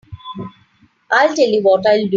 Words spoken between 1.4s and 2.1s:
you what I'll do.